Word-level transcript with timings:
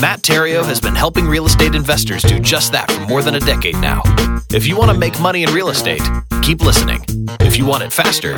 Matt 0.00 0.22
Theriault 0.22 0.64
has 0.66 0.80
been 0.80 0.94
helping 0.94 1.26
real 1.26 1.46
estate 1.46 1.74
investors 1.74 2.22
do 2.22 2.38
just 2.38 2.70
that 2.70 2.88
for 2.88 3.00
more 3.08 3.20
than 3.20 3.34
a 3.34 3.40
decade 3.40 3.74
now. 3.78 4.00
If 4.52 4.64
you 4.64 4.76
want 4.76 4.92
to 4.92 4.96
make 4.96 5.18
money 5.20 5.42
in 5.42 5.52
real 5.52 5.70
estate, 5.70 6.02
keep 6.40 6.60
listening. 6.60 7.00
If 7.40 7.58
you 7.58 7.66
want 7.66 7.82
it 7.82 7.92
faster, 7.92 8.34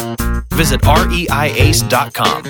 visit 0.55 0.81
reiace.com. 0.81 2.45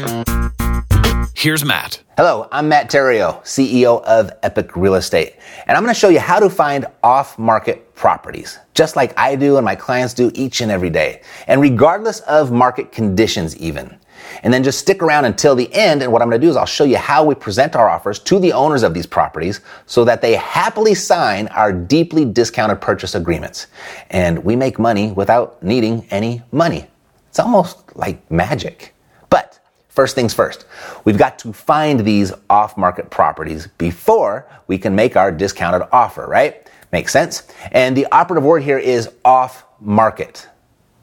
Here's 1.34 1.64
Matt. 1.64 2.00
Hello, 2.16 2.46
I'm 2.52 2.68
Matt 2.68 2.88
Theriault, 2.88 3.42
CEO 3.42 4.00
of 4.04 4.30
Epic 4.44 4.76
Real 4.76 4.94
Estate, 4.94 5.34
and 5.66 5.76
I'm 5.76 5.82
going 5.82 5.92
to 5.92 5.98
show 5.98 6.10
you 6.10 6.20
how 6.20 6.38
to 6.38 6.48
find 6.48 6.86
off 7.02 7.36
market 7.36 7.92
properties, 7.96 8.60
just 8.74 8.94
like 8.94 9.12
I 9.18 9.34
do 9.34 9.56
and 9.56 9.64
my 9.64 9.74
clients 9.74 10.14
do 10.14 10.30
each 10.34 10.60
and 10.60 10.70
every 10.70 10.90
day, 10.90 11.22
and 11.48 11.60
regardless 11.60 12.20
of 12.20 12.52
market 12.52 12.92
conditions, 12.92 13.56
even. 13.56 13.98
And 14.42 14.52
then 14.52 14.62
just 14.62 14.78
stick 14.78 15.02
around 15.02 15.24
until 15.24 15.54
the 15.54 15.72
end. 15.72 16.02
And 16.02 16.12
what 16.12 16.22
I'm 16.22 16.28
going 16.28 16.40
to 16.40 16.46
do 16.46 16.50
is 16.50 16.56
I'll 16.56 16.66
show 16.66 16.84
you 16.84 16.96
how 16.96 17.24
we 17.24 17.34
present 17.34 17.76
our 17.76 17.88
offers 17.88 18.18
to 18.20 18.38
the 18.38 18.52
owners 18.52 18.82
of 18.82 18.94
these 18.94 19.06
properties 19.06 19.60
so 19.86 20.04
that 20.04 20.22
they 20.22 20.36
happily 20.36 20.94
sign 20.94 21.48
our 21.48 21.72
deeply 21.72 22.24
discounted 22.24 22.80
purchase 22.80 23.14
agreements. 23.14 23.66
And 24.10 24.44
we 24.44 24.56
make 24.56 24.78
money 24.78 25.12
without 25.12 25.62
needing 25.62 26.06
any 26.10 26.42
money. 26.52 26.86
It's 27.28 27.38
almost 27.38 27.96
like 27.96 28.30
magic. 28.30 28.94
But 29.28 29.60
First 29.90 30.14
things 30.14 30.32
first, 30.32 30.66
we've 31.04 31.18
got 31.18 31.38
to 31.40 31.52
find 31.52 32.00
these 32.00 32.32
off 32.48 32.76
market 32.76 33.10
properties 33.10 33.66
before 33.76 34.46
we 34.68 34.78
can 34.78 34.94
make 34.94 35.16
our 35.16 35.32
discounted 35.32 35.82
offer, 35.90 36.26
right? 36.26 36.70
Makes 36.92 37.12
sense? 37.12 37.42
And 37.72 37.96
the 37.96 38.06
operative 38.12 38.44
word 38.44 38.62
here 38.62 38.78
is 38.78 39.10
off 39.24 39.64
market. 39.80 40.48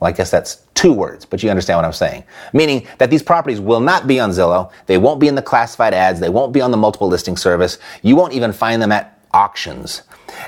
Well, 0.00 0.08
I 0.08 0.12
guess 0.12 0.30
that's 0.30 0.66
two 0.78 0.92
words, 0.92 1.24
but 1.24 1.42
you 1.42 1.50
understand 1.50 1.76
what 1.76 1.84
I'm 1.84 1.92
saying. 1.92 2.22
Meaning 2.52 2.86
that 2.98 3.10
these 3.10 3.22
properties 3.22 3.58
will 3.58 3.80
not 3.80 4.06
be 4.06 4.20
on 4.20 4.30
Zillow. 4.30 4.70
They 4.86 4.96
won't 4.96 5.18
be 5.18 5.26
in 5.26 5.34
the 5.34 5.42
classified 5.42 5.92
ads. 5.92 6.20
They 6.20 6.28
won't 6.28 6.52
be 6.52 6.60
on 6.60 6.70
the 6.70 6.76
multiple 6.76 7.08
listing 7.08 7.36
service. 7.36 7.78
You 8.02 8.14
won't 8.14 8.32
even 8.32 8.52
find 8.52 8.80
them 8.80 8.92
at 8.92 9.20
auctions 9.34 10.02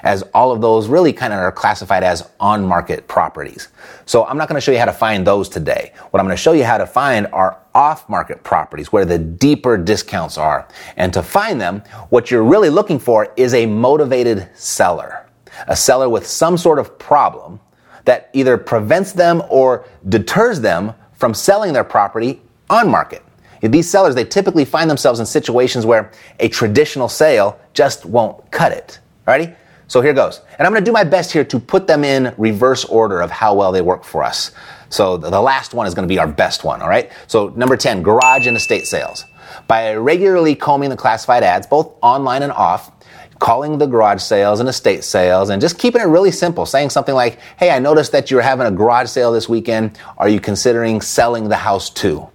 as 0.04 0.22
all 0.32 0.52
of 0.52 0.60
those 0.60 0.86
really 0.86 1.12
kind 1.12 1.32
of 1.32 1.40
are 1.40 1.50
classified 1.50 2.04
as 2.04 2.30
on 2.38 2.64
market 2.64 3.08
properties. 3.08 3.68
So 4.06 4.24
I'm 4.24 4.38
not 4.38 4.48
going 4.48 4.54
to 4.54 4.60
show 4.60 4.70
you 4.70 4.78
how 4.78 4.84
to 4.84 4.92
find 4.92 5.26
those 5.26 5.48
today. 5.48 5.92
What 6.10 6.20
I'm 6.20 6.26
going 6.26 6.36
to 6.36 6.42
show 6.42 6.52
you 6.52 6.62
how 6.62 6.78
to 6.78 6.86
find 6.86 7.26
are 7.32 7.58
off 7.74 8.08
market 8.08 8.44
properties 8.44 8.92
where 8.92 9.04
the 9.04 9.18
deeper 9.18 9.76
discounts 9.76 10.38
are. 10.38 10.68
And 10.96 11.12
to 11.12 11.24
find 11.24 11.60
them, 11.60 11.82
what 12.10 12.30
you're 12.30 12.44
really 12.44 12.70
looking 12.70 13.00
for 13.00 13.32
is 13.36 13.52
a 13.52 13.66
motivated 13.66 14.48
seller, 14.54 15.26
a 15.66 15.74
seller 15.74 16.08
with 16.08 16.24
some 16.24 16.56
sort 16.56 16.78
of 16.78 17.00
problem 17.00 17.58
that 18.04 18.30
either 18.32 18.56
prevents 18.56 19.12
them 19.12 19.42
or 19.48 19.84
deters 20.08 20.60
them 20.60 20.94
from 21.12 21.34
selling 21.34 21.72
their 21.72 21.84
property 21.84 22.40
on 22.68 22.88
market. 22.88 23.22
These 23.62 23.90
sellers, 23.90 24.14
they 24.14 24.24
typically 24.24 24.64
find 24.64 24.88
themselves 24.88 25.20
in 25.20 25.26
situations 25.26 25.84
where 25.84 26.10
a 26.38 26.48
traditional 26.48 27.08
sale 27.08 27.60
just 27.74 28.06
won't 28.06 28.50
cut 28.50 28.72
it. 28.72 29.00
Alrighty? 29.28 29.54
So 29.86 30.00
here 30.00 30.14
goes. 30.14 30.40
And 30.58 30.66
I'm 30.66 30.72
going 30.72 30.82
to 30.82 30.88
do 30.88 30.92
my 30.92 31.04
best 31.04 31.32
here 31.32 31.44
to 31.44 31.58
put 31.58 31.86
them 31.86 32.04
in 32.04 32.32
reverse 32.38 32.84
order 32.84 33.20
of 33.20 33.30
how 33.30 33.54
well 33.54 33.72
they 33.72 33.82
work 33.82 34.04
for 34.04 34.22
us. 34.22 34.52
So 34.88 35.16
the 35.16 35.40
last 35.40 35.74
one 35.74 35.86
is 35.86 35.94
going 35.94 36.08
to 36.08 36.12
be 36.12 36.18
our 36.18 36.26
best 36.26 36.64
one, 36.64 36.80
all 36.80 36.88
right? 36.88 37.12
So 37.26 37.48
number 37.50 37.76
10, 37.76 38.02
garage 38.02 38.46
and 38.46 38.56
estate 38.56 38.86
sales. 38.86 39.24
By 39.66 39.94
regularly 39.94 40.54
combing 40.54 40.90
the 40.90 40.96
classified 40.96 41.42
ads, 41.42 41.66
both 41.66 41.92
online 42.02 42.42
and 42.42 42.52
off, 42.52 42.92
calling 43.40 43.78
the 43.78 43.86
garage 43.86 44.22
sales 44.22 44.60
and 44.60 44.68
estate 44.68 45.02
sales 45.02 45.50
and 45.50 45.60
just 45.60 45.78
keeping 45.78 46.00
it 46.00 46.04
really 46.04 46.30
simple, 46.30 46.64
saying 46.64 46.90
something 46.90 47.14
like, 47.14 47.40
Hey, 47.58 47.70
I 47.70 47.80
noticed 47.80 48.12
that 48.12 48.30
you're 48.30 48.42
having 48.42 48.66
a 48.66 48.70
garage 48.70 49.08
sale 49.08 49.32
this 49.32 49.48
weekend. 49.48 49.98
Are 50.18 50.28
you 50.28 50.38
considering 50.38 51.00
selling 51.00 51.48
the 51.48 51.56
house 51.56 51.90
too? 51.90 52.28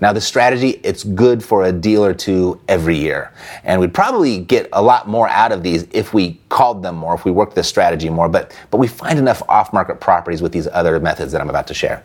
Now, 0.00 0.12
the 0.12 0.20
strategy, 0.20 0.80
it's 0.82 1.04
good 1.04 1.42
for 1.42 1.64
a 1.64 1.72
deal 1.72 2.04
or 2.04 2.12
two 2.12 2.60
every 2.68 2.96
year. 2.96 3.32
And 3.64 3.80
we'd 3.80 3.94
probably 3.94 4.40
get 4.40 4.68
a 4.72 4.82
lot 4.82 5.08
more 5.08 5.28
out 5.28 5.52
of 5.52 5.62
these 5.62 5.86
if 5.92 6.12
we 6.12 6.40
called 6.48 6.82
them 6.82 6.96
more, 6.96 7.14
if 7.14 7.24
we 7.24 7.30
worked 7.30 7.54
this 7.54 7.68
strategy 7.68 8.10
more, 8.10 8.28
but, 8.28 8.56
but 8.70 8.78
we 8.78 8.88
find 8.88 9.18
enough 9.18 9.42
off 9.48 9.72
market 9.72 10.00
properties 10.00 10.42
with 10.42 10.52
these 10.52 10.66
other 10.68 11.00
methods 11.00 11.32
that 11.32 11.40
I'm 11.40 11.50
about 11.50 11.66
to 11.68 11.74
share. 11.74 12.02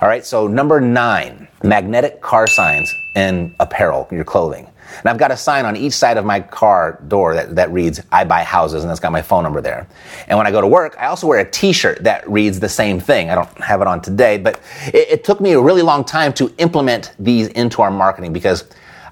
All 0.00 0.08
right, 0.08 0.24
so 0.24 0.46
number 0.46 0.80
nine, 0.80 1.48
magnetic 1.62 2.20
car 2.20 2.46
signs 2.46 2.92
and 3.14 3.54
apparel, 3.60 4.08
your 4.10 4.24
clothing. 4.24 4.68
And 5.00 5.06
I've 5.06 5.18
got 5.18 5.30
a 5.30 5.36
sign 5.36 5.64
on 5.64 5.76
each 5.76 5.92
side 5.92 6.16
of 6.16 6.24
my 6.24 6.40
car 6.40 7.00
door 7.08 7.34
that, 7.34 7.54
that 7.56 7.70
reads, 7.70 8.00
I 8.12 8.24
buy 8.24 8.42
houses, 8.42 8.82
and 8.82 8.90
that's 8.90 9.00
got 9.00 9.12
my 9.12 9.22
phone 9.22 9.42
number 9.42 9.60
there. 9.60 9.86
And 10.28 10.38
when 10.38 10.46
I 10.46 10.50
go 10.50 10.60
to 10.60 10.66
work, 10.66 10.96
I 10.98 11.06
also 11.06 11.26
wear 11.26 11.40
a 11.40 11.50
t-shirt 11.50 12.04
that 12.04 12.28
reads 12.28 12.60
the 12.60 12.68
same 12.68 13.00
thing. 13.00 13.30
I 13.30 13.34
don't 13.34 13.48
have 13.58 13.80
it 13.80 13.86
on 13.86 14.00
today, 14.00 14.38
but 14.38 14.60
it, 14.86 15.08
it 15.10 15.24
took 15.24 15.40
me 15.40 15.52
a 15.52 15.60
really 15.60 15.82
long 15.82 16.04
time 16.04 16.32
to 16.34 16.52
implement 16.58 17.12
these 17.18 17.48
into 17.48 17.82
our 17.82 17.90
marketing 17.90 18.32
because 18.32 18.64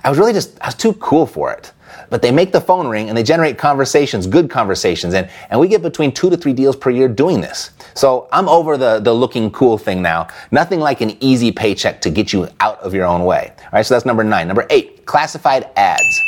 I 0.05 0.11
was 0.11 0.19
really 0.19 0.33
just, 0.33 0.61
I 0.61 0.67
was 0.67 0.75
too 0.75 0.95
cool 0.95 1.27
for 1.27 1.53
it 1.53 1.73
but 2.13 2.21
they 2.21 2.31
make 2.31 2.53
the 2.53 2.61
phone 2.61 2.89
ring 2.89 3.09
and 3.09 3.17
they 3.17 3.23
generate 3.23 3.57
conversations, 3.57 4.27
good 4.27 4.51
conversations. 4.51 5.15
And, 5.15 5.31
and 5.49 5.59
we 5.59 5.67
get 5.67 5.81
between 5.81 6.13
two 6.13 6.29
to 6.29 6.37
three 6.37 6.53
deals 6.53 6.77
per 6.77 6.91
year 6.91 7.09
doing 7.09 7.41
this. 7.41 7.71
So 7.95 8.29
I'm 8.33 8.51
over 8.51 8.77
the, 8.77 9.01
the 9.01 9.15
looking 9.15 9.51
cool 9.51 9.79
thing 9.79 10.03
now. 10.03 10.29
Nothing 10.51 10.81
like 10.81 11.01
an 11.01 11.17
easy 11.21 11.51
paycheck 11.51 12.03
to 12.03 12.11
get 12.11 12.33
you 12.33 12.49
out 12.61 12.79
of 12.81 12.93
your 12.93 13.07
own 13.07 13.25
way. 13.25 13.53
All 13.59 13.69
right, 13.73 13.87
so 13.87 13.95
that's 13.95 14.05
number 14.05 14.25
nine. 14.25 14.47
Number 14.47 14.67
eight, 14.69 15.07
classified 15.07 15.71
ads. 15.77 16.21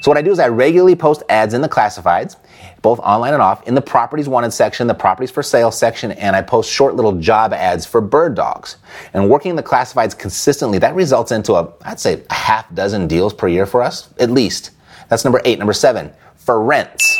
So 0.00 0.10
what 0.10 0.16
I 0.16 0.22
do 0.22 0.30
is 0.30 0.38
I 0.38 0.48
regularly 0.48 0.96
post 0.96 1.22
ads 1.28 1.52
in 1.52 1.60
the 1.60 1.68
classifieds, 1.68 2.36
both 2.80 2.98
online 3.00 3.34
and 3.34 3.42
off, 3.42 3.66
in 3.68 3.74
the 3.74 3.82
properties 3.82 4.28
wanted 4.28 4.52
section, 4.52 4.86
the 4.86 4.94
properties 4.94 5.30
for 5.30 5.42
sale 5.42 5.70
section, 5.70 6.12
and 6.12 6.34
I 6.34 6.40
post 6.42 6.70
short 6.70 6.96
little 6.96 7.12
job 7.18 7.52
ads 7.52 7.84
for 7.84 8.00
bird 8.00 8.34
dogs. 8.34 8.78
And 9.12 9.28
working 9.28 9.56
the 9.56 9.62
classifieds 9.62 10.18
consistently, 10.18 10.78
that 10.78 10.94
results 10.94 11.32
into 11.32 11.54
a, 11.54 11.72
I'd 11.82 12.00
say 12.00 12.22
a 12.30 12.34
half 12.34 12.72
dozen 12.74 13.08
deals 13.08 13.34
per 13.34 13.46
year 13.46 13.66
for 13.66 13.82
us, 13.82 14.08
at 14.18 14.30
least. 14.30 14.70
That's 15.08 15.24
number 15.24 15.42
eight. 15.44 15.58
Number 15.58 15.72
seven, 15.72 16.12
for 16.36 16.62
rents 16.62 17.18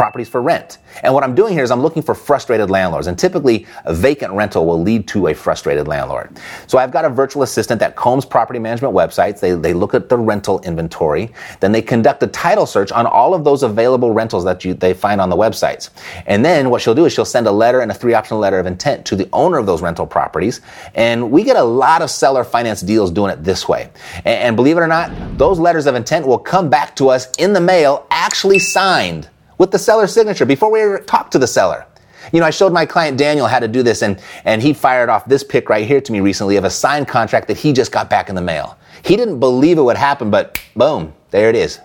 properties 0.00 0.30
for 0.30 0.40
rent. 0.40 0.78
And 1.02 1.12
what 1.12 1.22
I'm 1.22 1.34
doing 1.34 1.52
here 1.52 1.62
is 1.62 1.70
I'm 1.70 1.82
looking 1.82 2.02
for 2.02 2.14
frustrated 2.14 2.70
landlords. 2.70 3.06
And 3.06 3.18
typically, 3.18 3.66
a 3.84 3.92
vacant 3.92 4.32
rental 4.32 4.64
will 4.64 4.80
lead 4.80 5.06
to 5.08 5.26
a 5.26 5.34
frustrated 5.34 5.86
landlord. 5.86 6.38
So 6.68 6.78
I've 6.78 6.90
got 6.90 7.04
a 7.04 7.10
virtual 7.10 7.42
assistant 7.42 7.80
that 7.80 7.96
combs 7.96 8.24
property 8.24 8.58
management 8.58 8.94
websites. 8.94 9.40
They, 9.40 9.52
they 9.52 9.74
look 9.74 9.92
at 9.92 10.08
the 10.08 10.16
rental 10.16 10.58
inventory. 10.60 11.34
Then 11.60 11.72
they 11.72 11.82
conduct 11.82 12.22
a 12.22 12.28
title 12.28 12.64
search 12.64 12.90
on 12.92 13.04
all 13.04 13.34
of 13.34 13.44
those 13.44 13.62
available 13.62 14.10
rentals 14.10 14.42
that 14.44 14.64
you, 14.64 14.72
they 14.72 14.94
find 14.94 15.20
on 15.20 15.28
the 15.28 15.36
websites. 15.36 15.90
And 16.24 16.42
then 16.42 16.70
what 16.70 16.80
she'll 16.80 16.94
do 16.94 17.04
is 17.04 17.12
she'll 17.12 17.26
send 17.26 17.46
a 17.46 17.52
letter 17.52 17.80
and 17.80 17.90
a 17.90 17.94
three 17.94 18.14
option 18.14 18.38
letter 18.38 18.58
of 18.58 18.64
intent 18.64 19.04
to 19.04 19.16
the 19.16 19.28
owner 19.34 19.58
of 19.58 19.66
those 19.66 19.82
rental 19.82 20.06
properties. 20.06 20.62
And 20.94 21.30
we 21.30 21.44
get 21.44 21.56
a 21.56 21.62
lot 21.62 22.00
of 22.00 22.10
seller 22.10 22.42
finance 22.42 22.80
deals 22.80 23.10
doing 23.10 23.32
it 23.32 23.44
this 23.44 23.68
way. 23.68 23.90
And, 24.24 24.38
and 24.44 24.56
believe 24.56 24.78
it 24.78 24.80
or 24.80 24.88
not, 24.88 25.36
those 25.36 25.58
letters 25.58 25.84
of 25.84 25.94
intent 25.94 26.26
will 26.26 26.38
come 26.38 26.70
back 26.70 26.96
to 26.96 27.10
us 27.10 27.30
in 27.38 27.52
the 27.52 27.60
mail 27.60 28.06
actually 28.10 28.60
signed 28.60 29.28
with 29.60 29.70
the 29.70 29.78
seller's 29.78 30.10
signature 30.10 30.46
before 30.46 30.72
we 30.72 30.80
ever 30.80 30.98
talked 31.00 31.32
to 31.32 31.38
the 31.38 31.46
seller. 31.46 31.84
You 32.32 32.40
know, 32.40 32.46
I 32.46 32.50
showed 32.50 32.72
my 32.72 32.86
client 32.86 33.18
Daniel 33.18 33.46
how 33.46 33.58
to 33.58 33.68
do 33.68 33.82
this, 33.82 34.00
and, 34.00 34.18
and 34.46 34.62
he 34.62 34.72
fired 34.72 35.10
off 35.10 35.26
this 35.26 35.44
pic 35.44 35.68
right 35.68 35.86
here 35.86 36.00
to 36.00 36.12
me 36.12 36.20
recently 36.20 36.56
of 36.56 36.64
a 36.64 36.70
signed 36.70 37.06
contract 37.06 37.46
that 37.48 37.58
he 37.58 37.74
just 37.74 37.92
got 37.92 38.08
back 38.08 38.30
in 38.30 38.34
the 38.34 38.40
mail. 38.40 38.78
He 39.02 39.16
didn't 39.16 39.38
believe 39.38 39.76
it 39.76 39.82
would 39.82 39.98
happen, 39.98 40.30
but 40.30 40.58
boom, 40.76 41.12
there 41.30 41.50
it 41.50 41.56
is. 41.56 41.74
So 41.74 41.82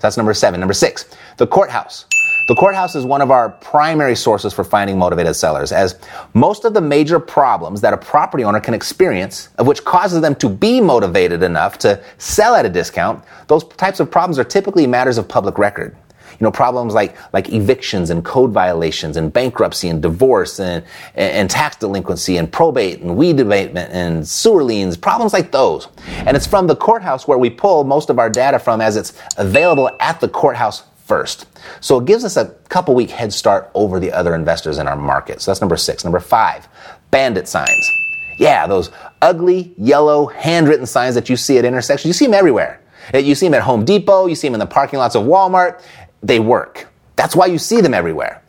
that's 0.00 0.18
number 0.18 0.34
seven. 0.34 0.60
Number 0.60 0.74
six, 0.74 1.06
the 1.38 1.46
courthouse. 1.46 2.04
The 2.46 2.56
courthouse 2.56 2.94
is 2.94 3.06
one 3.06 3.22
of 3.22 3.30
our 3.30 3.48
primary 3.48 4.16
sources 4.16 4.52
for 4.52 4.62
finding 4.62 4.98
motivated 4.98 5.34
sellers, 5.34 5.72
as 5.72 5.98
most 6.34 6.66
of 6.66 6.74
the 6.74 6.82
major 6.82 7.18
problems 7.18 7.80
that 7.80 7.94
a 7.94 7.96
property 7.96 8.44
owner 8.44 8.60
can 8.60 8.74
experience, 8.74 9.48
of 9.56 9.66
which 9.66 9.82
causes 9.82 10.20
them 10.20 10.34
to 10.34 10.50
be 10.50 10.78
motivated 10.78 11.42
enough 11.42 11.78
to 11.78 12.04
sell 12.18 12.54
at 12.54 12.66
a 12.66 12.68
discount, 12.68 13.24
those 13.46 13.64
types 13.64 13.98
of 13.98 14.10
problems 14.10 14.38
are 14.38 14.44
typically 14.44 14.86
matters 14.86 15.16
of 15.16 15.26
public 15.26 15.56
record. 15.56 15.96
You 16.32 16.44
know, 16.44 16.50
problems 16.50 16.94
like, 16.94 17.16
like 17.32 17.52
evictions 17.52 18.10
and 18.10 18.24
code 18.24 18.52
violations 18.52 19.16
and 19.16 19.32
bankruptcy 19.32 19.88
and 19.88 20.02
divorce 20.02 20.58
and, 20.60 20.84
and, 21.14 21.50
tax 21.50 21.76
delinquency 21.76 22.36
and 22.36 22.50
probate 22.50 23.00
and 23.00 23.16
weed 23.16 23.38
abatement 23.38 23.92
and 23.92 24.26
sewer 24.26 24.64
liens, 24.64 24.96
problems 24.96 25.32
like 25.32 25.52
those. 25.52 25.88
And 26.08 26.36
it's 26.36 26.46
from 26.46 26.66
the 26.66 26.76
courthouse 26.76 27.28
where 27.28 27.38
we 27.38 27.50
pull 27.50 27.84
most 27.84 28.10
of 28.10 28.18
our 28.18 28.30
data 28.30 28.58
from 28.58 28.80
as 28.80 28.96
it's 28.96 29.12
available 29.36 29.90
at 30.00 30.20
the 30.20 30.28
courthouse 30.28 30.84
first. 31.04 31.46
So 31.80 31.98
it 31.98 32.06
gives 32.06 32.24
us 32.24 32.36
a 32.36 32.46
couple 32.68 32.94
week 32.94 33.10
head 33.10 33.32
start 33.32 33.70
over 33.74 34.00
the 34.00 34.12
other 34.12 34.34
investors 34.34 34.78
in 34.78 34.88
our 34.88 34.96
market. 34.96 35.40
So 35.40 35.50
that's 35.50 35.60
number 35.60 35.76
six. 35.76 36.04
Number 36.04 36.20
five, 36.20 36.68
bandit 37.10 37.46
signs. 37.46 37.90
Yeah, 38.38 38.66
those 38.66 38.90
ugly 39.22 39.74
yellow 39.78 40.26
handwritten 40.26 40.86
signs 40.86 41.14
that 41.14 41.28
you 41.28 41.36
see 41.36 41.58
at 41.58 41.64
intersections. 41.64 42.08
You 42.08 42.12
see 42.14 42.26
them 42.26 42.34
everywhere. 42.34 42.80
You 43.12 43.34
see 43.34 43.46
them 43.46 43.54
at 43.54 43.62
Home 43.62 43.84
Depot. 43.84 44.26
You 44.26 44.34
see 44.34 44.48
them 44.48 44.54
in 44.54 44.60
the 44.60 44.66
parking 44.66 44.98
lots 44.98 45.14
of 45.14 45.24
Walmart 45.24 45.82
they 46.24 46.40
work. 46.40 46.88
That's 47.16 47.36
why 47.36 47.46
you 47.46 47.58
see 47.58 47.80
them 47.80 47.94
everywhere. 47.94 48.42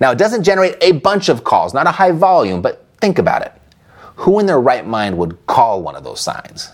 Now, 0.00 0.12
it 0.12 0.18
doesn't 0.18 0.44
generate 0.44 0.76
a 0.80 0.92
bunch 0.92 1.28
of 1.28 1.42
calls, 1.42 1.74
not 1.74 1.86
a 1.86 1.90
high 1.90 2.12
volume, 2.12 2.62
but 2.62 2.82
Think 3.02 3.18
about 3.18 3.42
it. 3.42 3.52
Who 4.14 4.38
in 4.38 4.46
their 4.46 4.60
right 4.60 4.86
mind 4.86 5.18
would 5.18 5.44
call 5.48 5.82
one 5.82 5.96
of 5.96 6.04
those 6.04 6.20
signs? 6.20 6.70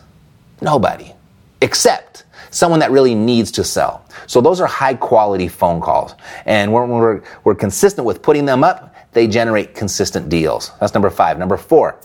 Nobody. 0.60 1.14
Except 1.62 2.24
someone 2.50 2.80
that 2.80 2.90
really 2.90 3.14
needs 3.14 3.50
to 3.52 3.64
sell. 3.64 4.04
So 4.26 4.42
those 4.42 4.60
are 4.60 4.66
high 4.66 4.92
quality 4.92 5.48
phone 5.48 5.80
calls. 5.80 6.14
And 6.44 6.70
when 6.70 6.90
we're, 6.90 7.22
we're 7.44 7.54
consistent 7.54 8.06
with 8.06 8.20
putting 8.20 8.44
them 8.44 8.62
up, 8.62 8.94
they 9.12 9.26
generate 9.26 9.74
consistent 9.74 10.28
deals. 10.28 10.70
That's 10.80 10.92
number 10.92 11.08
five. 11.08 11.38
Number 11.38 11.56
four, 11.56 11.98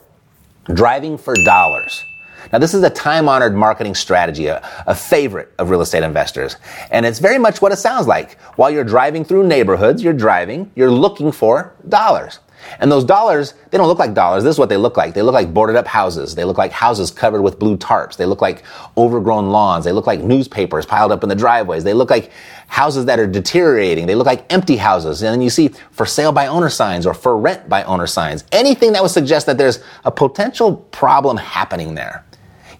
driving 0.73 1.17
for 1.17 1.35
dollars. 1.43 2.05
Now, 2.51 2.59
this 2.59 2.73
is 2.73 2.83
a 2.83 2.89
time 2.89 3.29
honored 3.29 3.55
marketing 3.55 3.95
strategy, 3.95 4.47
a, 4.47 4.67
a, 4.85 4.95
favorite 4.95 5.53
of 5.57 5.69
real 5.69 5.81
estate 5.81 6.03
investors. 6.03 6.57
And 6.91 7.05
it's 7.05 7.19
very 7.19 7.37
much 7.37 7.61
what 7.61 7.71
it 7.71 7.77
sounds 7.77 8.07
like. 8.07 8.39
While 8.57 8.71
you're 8.71 8.83
driving 8.83 9.23
through 9.25 9.47
neighborhoods, 9.47 10.03
you're 10.03 10.13
driving, 10.13 10.71
you're 10.75 10.91
looking 10.91 11.31
for 11.31 11.73
dollars. 11.87 12.39
And 12.79 12.91
those 12.91 13.03
dollars, 13.03 13.53
they 13.69 13.77
don't 13.77 13.87
look 13.87 13.99
like 13.99 14.13
dollars. 14.13 14.43
This 14.43 14.55
is 14.55 14.59
what 14.59 14.69
they 14.69 14.77
look 14.77 14.97
like. 14.97 15.13
They 15.13 15.21
look 15.21 15.33
like 15.33 15.53
boarded 15.53 15.75
up 15.75 15.87
houses. 15.87 16.35
They 16.35 16.43
look 16.43 16.57
like 16.57 16.71
houses 16.71 17.11
covered 17.11 17.41
with 17.41 17.59
blue 17.59 17.77
tarps. 17.77 18.17
They 18.17 18.25
look 18.25 18.41
like 18.41 18.63
overgrown 18.97 19.49
lawns. 19.49 19.85
They 19.85 19.91
look 19.91 20.07
like 20.07 20.21
newspapers 20.21 20.85
piled 20.85 21.11
up 21.11 21.23
in 21.23 21.29
the 21.29 21.35
driveways. 21.35 21.83
They 21.83 21.93
look 21.93 22.09
like 22.09 22.31
houses 22.67 23.05
that 23.05 23.19
are 23.19 23.27
deteriorating. 23.27 24.05
They 24.07 24.15
look 24.15 24.27
like 24.27 24.51
empty 24.51 24.77
houses. 24.77 25.21
And 25.21 25.33
then 25.33 25.41
you 25.41 25.49
see 25.49 25.69
for 25.91 26.05
sale 26.05 26.31
by 26.31 26.47
owner 26.47 26.69
signs 26.69 27.05
or 27.05 27.13
for 27.13 27.37
rent 27.37 27.69
by 27.69 27.83
owner 27.83 28.07
signs. 28.07 28.43
Anything 28.51 28.93
that 28.93 29.01
would 29.01 29.11
suggest 29.11 29.45
that 29.45 29.57
there's 29.57 29.79
a 30.05 30.11
potential 30.11 30.77
problem 30.77 31.37
happening 31.37 31.95
there. 31.95 32.25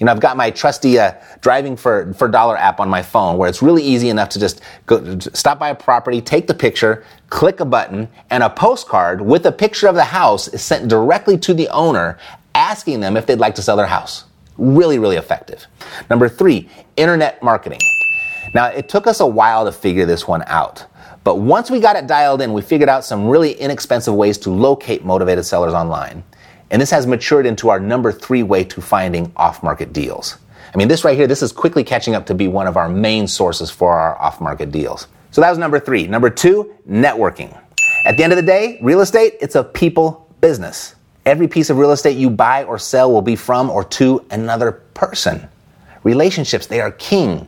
You 0.04 0.08
know, 0.08 0.12
I've 0.12 0.20
got 0.20 0.36
my 0.36 0.52
trusty 0.52 1.00
uh, 1.00 1.14
driving 1.40 1.78
for, 1.78 2.14
for 2.16 2.28
dollar 2.28 2.58
app 2.58 2.82
on 2.82 2.90
my 2.90 3.02
phone 3.02 3.38
where 3.38 3.48
it's 3.48 3.62
really 3.62 3.82
easy 3.82 4.10
enough 4.10 4.28
to 4.32 4.40
just 4.42 4.60
go, 4.86 5.18
stop 5.20 5.60
by 5.60 5.70
a 5.70 5.76
property, 5.76 6.20
take 6.20 6.46
the 6.46 6.54
picture, 6.54 7.06
click 7.30 7.62
a 7.62 7.66
button, 7.66 8.10
and 8.30 8.44
a 8.44 8.50
postcard 8.50 9.22
with 9.22 9.46
a 9.46 9.52
picture 9.54 9.88
of 9.88 9.96
the 9.96 10.04
house 10.04 10.50
is 10.50 10.62
sent 10.62 10.90
directly 10.90 11.38
to 11.38 11.54
the 11.54 11.70
owner 11.70 12.18
asking 12.54 13.00
them 13.00 13.16
if 13.16 13.26
they'd 13.26 13.40
like 13.40 13.56
to 13.56 13.62
sell 13.62 13.78
their 13.78 13.88
house. 13.88 14.26
Really, 14.58 15.00
really 15.00 15.16
effective. 15.16 15.68
Number 16.10 16.28
three, 16.28 16.70
internet 16.98 17.42
marketing. 17.42 17.80
Now, 18.54 18.66
it 18.66 18.90
took 18.90 19.08
us 19.08 19.22
a 19.22 19.26
while 19.26 19.64
to 19.64 19.72
figure 19.72 20.06
this 20.06 20.28
one 20.28 20.44
out. 20.48 20.86
But 21.24 21.36
once 21.36 21.72
we 21.72 21.80
got 21.80 21.96
it 21.96 22.08
dialed 22.08 22.42
in, 22.42 22.52
we 22.52 22.62
figured 22.62 22.90
out 22.90 23.06
some 23.06 23.30
really 23.30 23.54
inexpensive 23.54 24.14
ways 24.14 24.38
to 24.40 24.50
locate 24.50 25.06
motivated 25.06 25.46
sellers 25.46 25.74
online. 25.74 26.26
And 26.74 26.82
this 26.82 26.90
has 26.90 27.06
matured 27.06 27.46
into 27.46 27.70
our 27.70 27.80
number 27.80 28.12
three 28.12 28.42
way 28.42 28.64
to 28.64 28.82
finding 28.82 29.32
off 29.38 29.62
market 29.62 29.94
deals. 29.94 30.38
I 30.74 30.78
mean, 30.78 30.88
this 30.88 31.04
right 31.04 31.16
here, 31.16 31.28
this 31.28 31.44
is 31.44 31.52
quickly 31.52 31.84
catching 31.84 32.16
up 32.16 32.26
to 32.26 32.34
be 32.34 32.48
one 32.48 32.66
of 32.66 32.78
our 32.78 32.90
main 32.90 33.28
sources 33.28 33.70
for 33.70 33.94
our 33.94 34.20
off 34.20 34.42
market 34.42 34.72
deals. 34.72 35.06
So 35.30 35.40
that 35.42 35.52
was 35.52 35.60
number 35.60 35.80
three. 35.80 36.08
Number 36.08 36.32
two, 36.32 36.74
networking. 36.90 37.56
At 38.06 38.18
the 38.18 38.24
end 38.24 38.34
of 38.34 38.38
the 38.38 38.44
day, 38.44 38.80
real 38.82 39.02
estate, 39.02 39.36
it's 39.40 39.54
a 39.54 39.64
people 39.64 40.28
business. 40.42 40.96
Every 41.28 41.48
piece 41.48 41.70
of 41.70 41.78
real 41.78 41.92
estate 41.92 42.18
you 42.18 42.32
buy 42.32 42.64
or 42.64 42.80
sell 42.80 43.12
will 43.12 43.22
be 43.22 43.36
from 43.36 43.70
or 43.70 43.84
to 43.84 44.26
another 44.32 44.72
person. 44.72 45.48
Relationships, 46.02 46.66
they 46.66 46.82
are 46.82 46.90
king. 46.92 47.48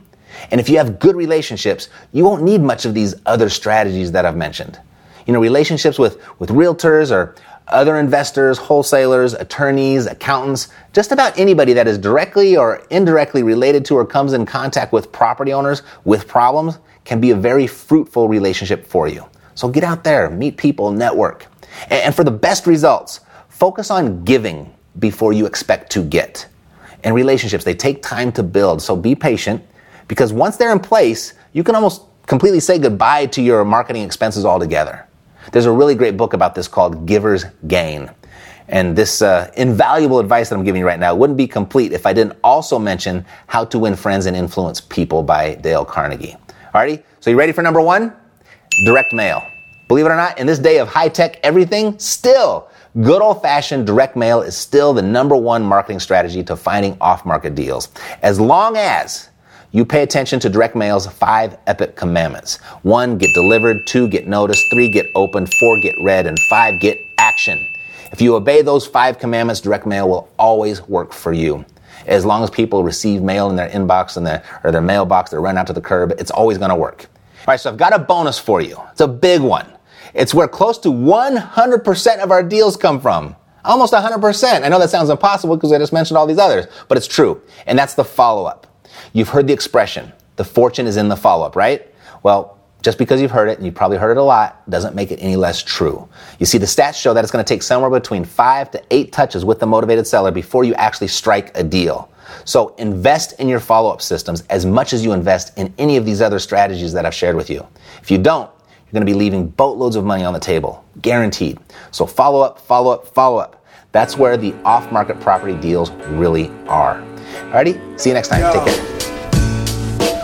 And 0.52 0.60
if 0.60 0.68
you 0.68 0.78
have 0.78 1.00
good 1.00 1.16
relationships, 1.16 1.88
you 2.12 2.22
won't 2.22 2.44
need 2.44 2.60
much 2.60 2.84
of 2.84 2.94
these 2.94 3.16
other 3.26 3.48
strategies 3.48 4.12
that 4.12 4.24
I've 4.24 4.36
mentioned. 4.36 4.78
You 5.26 5.32
know, 5.32 5.40
relationships 5.40 5.98
with, 5.98 6.22
with 6.38 6.50
realtors 6.50 7.10
or 7.10 7.34
other 7.68 7.98
investors, 7.98 8.58
wholesalers, 8.58 9.34
attorneys, 9.34 10.06
accountants, 10.06 10.68
just 10.92 11.12
about 11.12 11.38
anybody 11.38 11.72
that 11.72 11.88
is 11.88 11.98
directly 11.98 12.56
or 12.56 12.82
indirectly 12.90 13.42
related 13.42 13.84
to 13.86 13.94
or 13.96 14.06
comes 14.06 14.32
in 14.32 14.46
contact 14.46 14.92
with 14.92 15.10
property 15.12 15.52
owners 15.52 15.82
with 16.04 16.28
problems 16.28 16.78
can 17.04 17.20
be 17.20 17.30
a 17.30 17.36
very 17.36 17.66
fruitful 17.66 18.28
relationship 18.28 18.86
for 18.86 19.08
you. 19.08 19.24
So 19.54 19.68
get 19.68 19.84
out 19.84 20.04
there, 20.04 20.30
meet 20.30 20.56
people, 20.56 20.90
network. 20.90 21.46
And 21.90 22.14
for 22.14 22.24
the 22.24 22.30
best 22.30 22.66
results, 22.66 23.20
focus 23.48 23.90
on 23.90 24.24
giving 24.24 24.72
before 24.98 25.32
you 25.32 25.46
expect 25.46 25.90
to 25.92 26.02
get. 26.02 26.46
And 27.04 27.14
relationships, 27.14 27.64
they 27.64 27.74
take 27.74 28.02
time 28.02 28.32
to 28.32 28.42
build, 28.42 28.82
so 28.82 28.96
be 28.96 29.14
patient 29.14 29.62
because 30.08 30.32
once 30.32 30.56
they're 30.56 30.72
in 30.72 30.80
place, 30.80 31.34
you 31.52 31.64
can 31.64 31.74
almost 31.74 32.02
completely 32.26 32.60
say 32.60 32.78
goodbye 32.78 33.26
to 33.26 33.42
your 33.42 33.64
marketing 33.64 34.02
expenses 34.02 34.44
altogether. 34.44 35.06
There's 35.52 35.66
a 35.66 35.72
really 35.72 35.94
great 35.94 36.16
book 36.16 36.32
about 36.32 36.54
this 36.54 36.68
called 36.68 37.06
Giver's 37.06 37.44
Gain. 37.66 38.10
And 38.68 38.96
this 38.96 39.22
uh, 39.22 39.50
invaluable 39.56 40.18
advice 40.18 40.48
that 40.48 40.56
I'm 40.56 40.64
giving 40.64 40.80
you 40.80 40.86
right 40.86 40.98
now 40.98 41.14
wouldn't 41.14 41.36
be 41.36 41.46
complete 41.46 41.92
if 41.92 42.04
I 42.04 42.12
didn't 42.12 42.36
also 42.42 42.78
mention 42.78 43.24
How 43.46 43.64
to 43.66 43.78
Win 43.78 43.94
Friends 43.94 44.26
and 44.26 44.36
Influence 44.36 44.80
People 44.80 45.22
by 45.22 45.54
Dale 45.54 45.84
Carnegie. 45.84 46.36
Alrighty, 46.74 47.02
so 47.20 47.30
you 47.30 47.38
ready 47.38 47.52
for 47.52 47.62
number 47.62 47.80
one? 47.80 48.12
Direct 48.84 49.12
mail. 49.12 49.42
Believe 49.88 50.06
it 50.06 50.08
or 50.08 50.16
not, 50.16 50.38
in 50.38 50.48
this 50.48 50.58
day 50.58 50.78
of 50.78 50.88
high 50.88 51.08
tech 51.08 51.38
everything, 51.44 51.96
still, 52.00 52.68
good 53.02 53.22
old 53.22 53.40
fashioned 53.40 53.86
direct 53.86 54.16
mail 54.16 54.42
is 54.42 54.56
still 54.56 54.92
the 54.92 55.02
number 55.02 55.36
one 55.36 55.62
marketing 55.62 56.00
strategy 56.00 56.42
to 56.42 56.56
finding 56.56 56.96
off 57.00 57.24
market 57.24 57.54
deals. 57.54 57.90
As 58.22 58.40
long 58.40 58.76
as 58.76 59.30
you 59.76 59.84
pay 59.84 60.02
attention 60.02 60.40
to 60.40 60.48
direct 60.48 60.74
mail's 60.74 61.06
five 61.06 61.58
epic 61.66 61.96
commandments. 61.96 62.56
One, 62.80 63.18
get 63.18 63.34
delivered. 63.34 63.86
Two, 63.86 64.08
get 64.08 64.26
noticed. 64.26 64.64
Three, 64.72 64.88
get 64.88 65.10
opened. 65.14 65.52
Four, 65.52 65.78
get 65.82 65.94
read. 66.00 66.26
And 66.26 66.38
five, 66.48 66.80
get 66.80 66.98
action. 67.18 67.68
If 68.10 68.22
you 68.22 68.34
obey 68.36 68.62
those 68.62 68.86
five 68.86 69.18
commandments, 69.18 69.60
direct 69.60 69.84
mail 69.84 70.08
will 70.08 70.30
always 70.38 70.80
work 70.88 71.12
for 71.12 71.34
you. 71.34 71.62
As 72.06 72.24
long 72.24 72.42
as 72.42 72.48
people 72.48 72.84
receive 72.84 73.20
mail 73.20 73.50
in 73.50 73.56
their 73.56 73.68
inbox 73.68 74.16
and 74.16 74.26
their, 74.26 74.42
or 74.64 74.72
their 74.72 74.80
mailbox, 74.80 75.30
they're 75.30 75.42
run 75.42 75.58
out 75.58 75.66
to 75.66 75.74
the 75.74 75.82
curb, 75.82 76.14
it's 76.18 76.30
always 76.30 76.56
going 76.56 76.70
to 76.70 76.74
work. 76.74 77.10
All 77.40 77.44
right, 77.48 77.60
so 77.60 77.68
I've 77.68 77.76
got 77.76 77.92
a 77.92 77.98
bonus 77.98 78.38
for 78.38 78.62
you. 78.62 78.80
It's 78.92 79.02
a 79.02 79.08
big 79.08 79.42
one. 79.42 79.70
It's 80.14 80.32
where 80.32 80.48
close 80.48 80.78
to 80.78 80.88
100% 80.88 82.18
of 82.20 82.30
our 82.30 82.42
deals 82.42 82.78
come 82.78 82.98
from. 82.98 83.36
Almost 83.62 83.92
100%. 83.92 84.62
I 84.62 84.68
know 84.68 84.78
that 84.78 84.88
sounds 84.88 85.10
impossible 85.10 85.54
because 85.58 85.70
I 85.70 85.76
just 85.76 85.92
mentioned 85.92 86.16
all 86.16 86.26
these 86.26 86.38
others, 86.38 86.64
but 86.88 86.96
it's 86.96 87.06
true. 87.06 87.42
And 87.66 87.78
that's 87.78 87.92
the 87.92 88.04
follow 88.04 88.46
up. 88.46 88.66
You've 89.12 89.28
heard 89.28 89.46
the 89.46 89.52
expression, 89.52 90.12
the 90.36 90.44
fortune 90.44 90.86
is 90.86 90.96
in 90.96 91.08
the 91.08 91.16
follow 91.16 91.46
up, 91.46 91.56
right? 91.56 91.86
Well, 92.22 92.56
just 92.82 92.98
because 92.98 93.20
you've 93.20 93.32
heard 93.32 93.48
it, 93.48 93.56
and 93.56 93.66
you've 93.66 93.74
probably 93.74 93.96
heard 93.96 94.16
it 94.16 94.20
a 94.20 94.22
lot, 94.22 94.68
doesn't 94.70 94.94
make 94.94 95.10
it 95.10 95.18
any 95.20 95.34
less 95.34 95.62
true. 95.62 96.08
You 96.38 96.46
see, 96.46 96.58
the 96.58 96.66
stats 96.66 96.94
show 96.94 97.14
that 97.14 97.24
it's 97.24 97.32
going 97.32 97.44
to 97.44 97.48
take 97.48 97.62
somewhere 97.62 97.90
between 97.90 98.24
five 98.24 98.70
to 98.70 98.82
eight 98.90 99.12
touches 99.12 99.44
with 99.44 99.58
the 99.58 99.66
motivated 99.66 100.06
seller 100.06 100.30
before 100.30 100.62
you 100.62 100.74
actually 100.74 101.08
strike 101.08 101.56
a 101.56 101.64
deal. 101.64 102.10
So 102.44 102.74
invest 102.76 103.40
in 103.40 103.48
your 103.48 103.60
follow 103.60 103.90
up 103.90 104.02
systems 104.02 104.42
as 104.50 104.66
much 104.66 104.92
as 104.92 105.04
you 105.04 105.12
invest 105.12 105.56
in 105.58 105.72
any 105.78 105.96
of 105.96 106.04
these 106.04 106.20
other 106.20 106.38
strategies 106.38 106.92
that 106.92 107.04
I've 107.04 107.14
shared 107.14 107.34
with 107.34 107.50
you. 107.50 107.66
If 108.02 108.10
you 108.10 108.18
don't, 108.18 108.50
you're 108.68 108.92
going 108.92 109.06
to 109.06 109.12
be 109.12 109.18
leaving 109.18 109.48
boatloads 109.48 109.96
of 109.96 110.04
money 110.04 110.24
on 110.24 110.32
the 110.32 110.40
table, 110.40 110.84
guaranteed. 111.02 111.58
So 111.90 112.06
follow 112.06 112.40
up, 112.40 112.60
follow 112.60 112.92
up, 112.92 113.08
follow 113.08 113.38
up. 113.38 113.64
That's 113.90 114.16
where 114.16 114.36
the 114.36 114.54
off 114.64 114.92
market 114.92 115.18
property 115.20 115.54
deals 115.54 115.90
really 115.90 116.50
are. 116.68 117.02
Alrighty, 117.52 117.98
see 117.98 118.10
you 118.10 118.14
next 118.14 118.28
time. 118.28 118.40
Yo. 118.40 118.52
Take 118.52 118.74
care. 118.74 118.96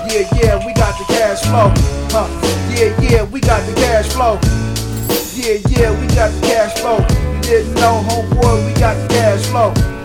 Yeah, 0.09 0.29
yeah, 0.37 0.67
we 0.67 0.75
got 0.75 0.99
the 0.99 1.05
cash 1.09 1.41
flow. 1.43 1.73
Huh. 2.11 2.29
Yeah, 2.75 3.01
yeah, 3.01 3.23
we 3.25 3.41
got 3.41 3.65
the 3.67 3.75
cash 3.75 4.09
flow. 4.09 4.39
Yeah, 5.35 5.61
yeah, 5.71 6.01
we 6.01 6.07
got 6.15 6.31
the 6.33 6.41
cash 6.47 6.79
flow. 6.79 6.99
You 6.99 7.43
didn't 7.43 7.75
know, 7.75 8.05
homeboy, 8.07 8.67
we 8.67 8.81
got 8.81 8.95
the 8.97 9.09
cash 9.09 9.47
flow. 9.47 10.02